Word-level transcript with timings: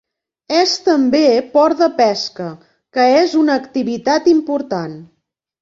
És 0.59 0.71
també 0.85 1.21
port 1.57 1.83
de 1.83 1.89
pesca, 2.01 2.49
que 2.99 3.07
és 3.21 3.39
una 3.45 3.61
activitat 3.63 4.35
important. 4.37 4.99